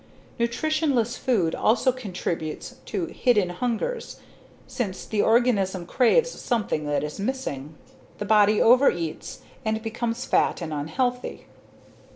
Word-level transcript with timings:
Nutritionless 0.39 1.15
food 1.15 1.53
also 1.53 1.91
contributes 1.91 2.77
to 2.87 3.05
"hidden 3.05 3.49
hungers" 3.49 4.17
since 4.65 5.05
the 5.05 5.21
organism 5.21 5.85
craves 5.85 6.31
something 6.31 6.87
that 6.87 7.03
is 7.03 7.19
missing. 7.19 7.75
The 8.17 8.25
body 8.25 8.57
overeats, 8.59 9.41
and 9.63 9.79
becomes 9.83 10.25
fat 10.25 10.59
and 10.59 10.73
unhealthy. 10.73 11.45